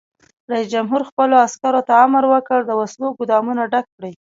[0.51, 4.13] رئیس جمهور خپلو عسکرو ته امر وکړ؛ د وسلو ګودامونه ډک کړئ!